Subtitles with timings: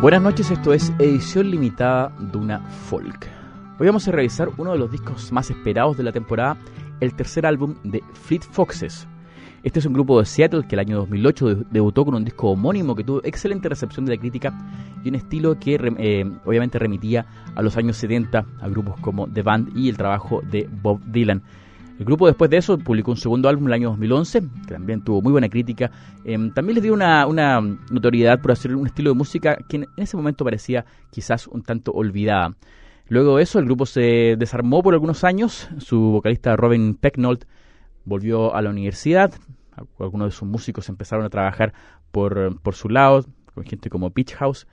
[0.00, 3.28] Buenas noches, esto es edición limitada de una folk.
[3.78, 6.56] Hoy vamos a revisar uno de los discos más esperados de la temporada,
[7.00, 9.06] el tercer álbum de Fleet Foxes.
[9.62, 12.96] Este es un grupo de Seattle que el año 2008 debutó con un disco homónimo
[12.96, 14.54] que tuvo excelente recepción de la crítica
[15.04, 19.42] y un estilo que eh, obviamente remitía a los años 70 a grupos como The
[19.42, 21.42] Band y el trabajo de Bob Dylan.
[22.00, 25.20] El grupo después de eso publicó un segundo álbum el año 2011, que también tuvo
[25.20, 25.90] muy buena crítica.
[26.24, 30.16] Em, también les dio una, notoriedad por hacer un estilo de música que en ese
[30.16, 32.56] momento parecía quizás un tanto olvidada.
[33.08, 35.68] Luego de eso, el grupo se desarmó por algunos años.
[35.76, 37.44] Su vocalista Robin Pecknold
[38.06, 39.34] volvió a la universidad.
[39.98, 41.74] Algunos de sus músicos empezaron a trabajar
[42.12, 44.66] por, por su lado, con gente como Beach House.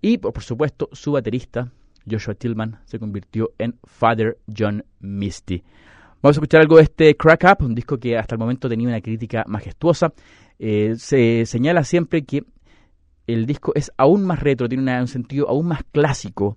[0.00, 1.72] Y, por supuesto, su baterista,
[2.08, 5.64] Joshua Tillman, se convirtió en Father John Misty.
[6.20, 8.88] Vamos a escuchar algo de este Crack Up, un disco que hasta el momento tenía
[8.88, 10.12] una crítica majestuosa.
[10.58, 12.44] Eh, se señala siempre que
[13.28, 16.56] el disco es aún más retro, tiene un sentido aún más clásico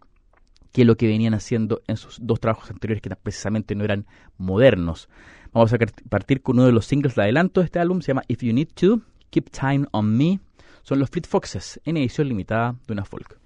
[0.71, 5.09] que lo que venían haciendo en sus dos trabajos anteriores, que precisamente no eran modernos.
[5.51, 5.77] Vamos a
[6.09, 8.53] partir con uno de los singles de adelanto de este álbum, se llama If You
[8.53, 10.39] Need To, Keep Time On Me.
[10.81, 13.37] Son los Fleet Foxes en edición limitada de una folk.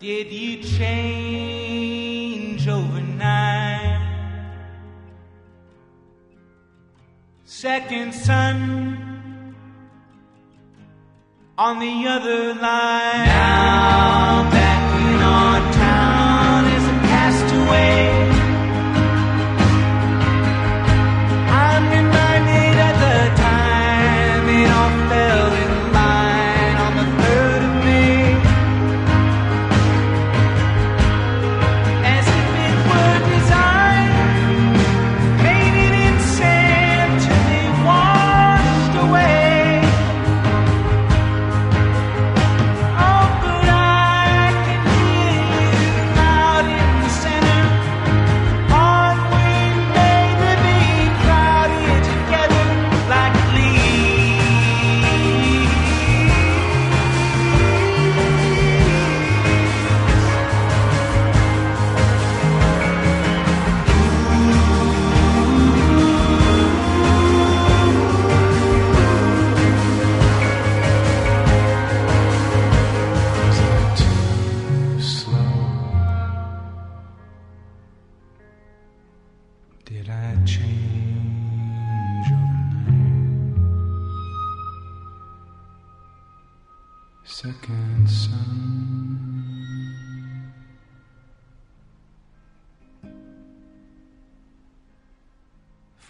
[0.00, 4.00] Did you change overnight?
[7.44, 9.54] Second son
[11.58, 13.26] on the other line.
[13.26, 14.59] Now,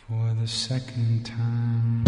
[0.07, 2.05] for the second time.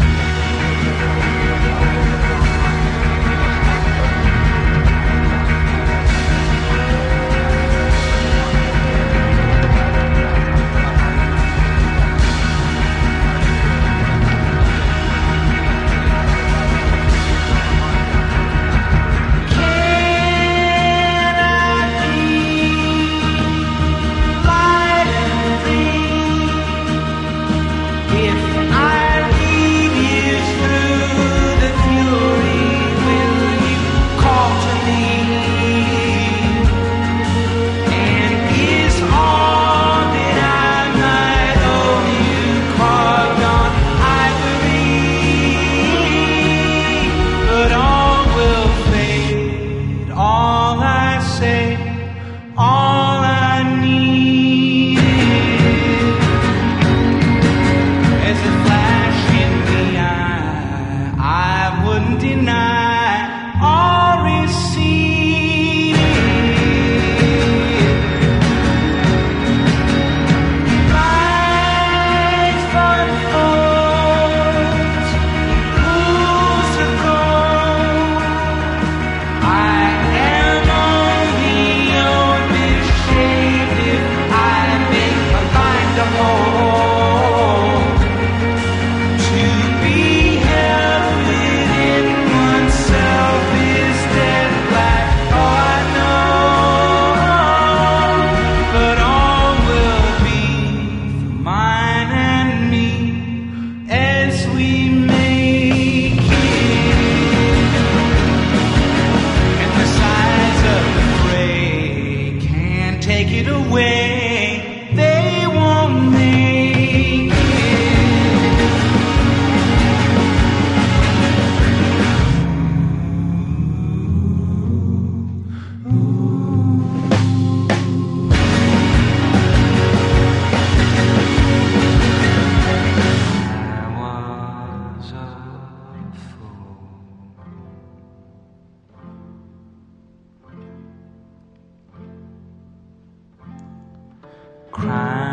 [144.72, 145.31] cry.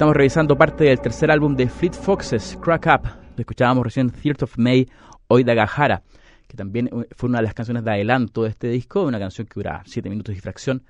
[0.00, 3.10] Estamos revisando parte del tercer álbum de Fleet Foxes, Crack Up.
[3.36, 4.88] Escuchábamos recién Third of May,
[5.28, 6.02] Hoy de Gajara,
[6.48, 9.46] que también eh, fue una de las canciones de adelanto de este disco, una canción
[9.46, 10.84] que dura 7 minutos y fracción,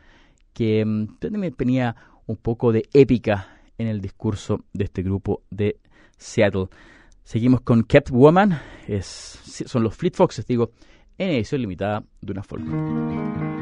[0.53, 3.49] que mm, también tenía un poco de épica
[3.79, 5.81] en el discurso de este grupo de
[6.17, 6.69] Seattle.
[7.25, 10.71] Seguimos con Kept Woman, es, son los Fleet Foxes, digo,
[11.19, 13.60] en edición limitada de una folk.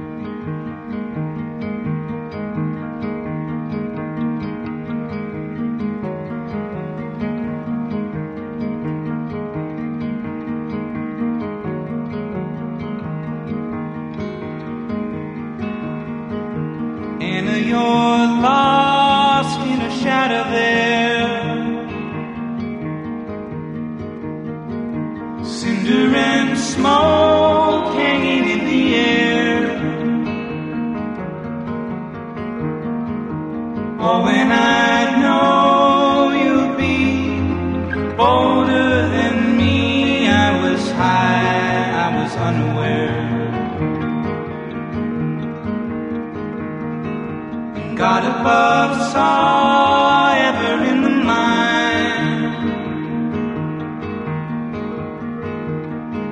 [47.98, 52.54] God above saw ever in the mind.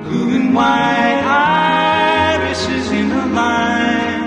[0.05, 1.23] Blue and white
[2.37, 4.23] irises in a line.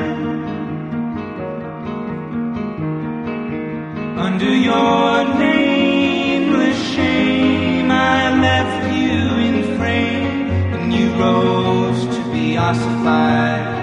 [4.19, 9.19] Under your nameless shame, I left you
[9.49, 13.81] in frame, and you rose to be ossified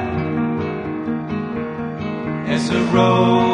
[2.48, 3.47] as a rose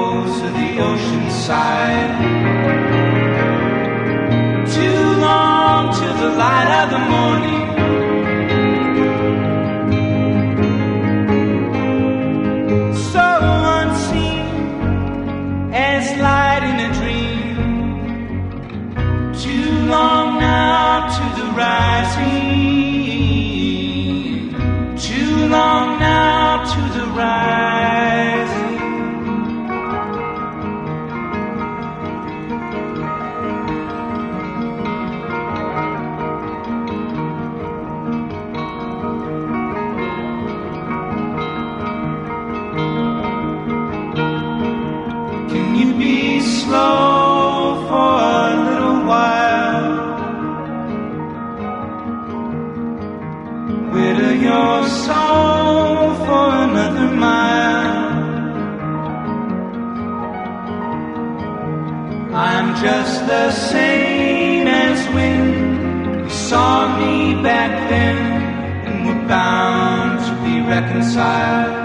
[0.76, 2.14] the ocean side.
[4.74, 7.63] Too long to the light of the morning.
[63.14, 68.18] Just the same as when you saw me back then,
[68.86, 71.76] and we're bound to be reconciled.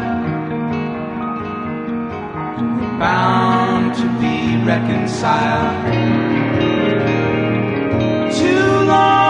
[2.59, 5.77] And we're bound to be reconciled.
[8.41, 9.28] Too long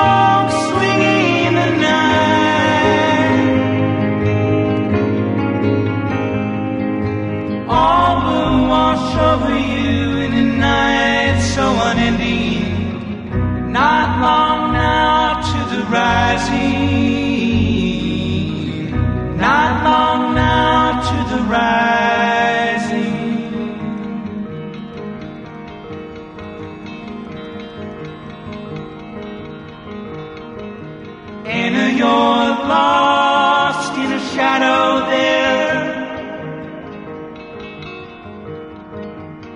[31.99, 35.79] you're lost in a shadow there.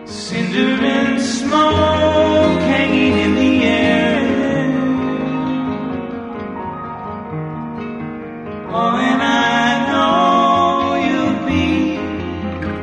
[0.07, 4.19] Cinder and smoke hanging in the air.
[8.75, 11.69] Oh, and I know you'll be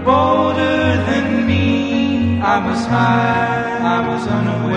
[0.05, 2.39] bolder than me.
[2.53, 4.68] I was high, I was unaware.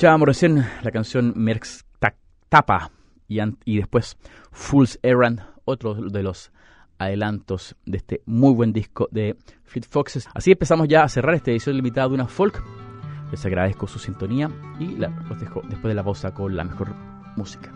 [0.00, 2.14] Escuchábamos recién la canción Merx Ta-
[2.48, 2.90] Tapa
[3.28, 4.16] y, después
[4.50, 6.52] Fool's Errand, otro de los
[6.96, 10.26] adelantos de este muy buen disco de Fleet Foxes.
[10.32, 12.64] Así empezamos ya a cerrar esta edición limitada de una folk.
[13.30, 16.94] Les agradezco su sintonía y los dejo después de la pausa con la mejor
[17.36, 17.70] música.